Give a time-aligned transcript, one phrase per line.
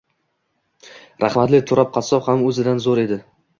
[1.25, 3.23] Rahmatli Turob qassob ham o‘zidan zo‘r edi.